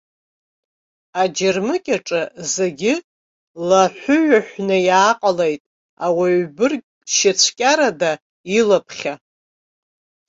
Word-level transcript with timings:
Аџьырмыкьаҿы 1.21 2.21
зегь 2.53 2.87
лаҳәыҩаҳәны 3.67 4.77
иааҟалеит, 4.87 5.61
ауаҩбырг 6.05 6.83
шьацәкьарада 7.15 8.11
илаԥхьа. 8.57 9.13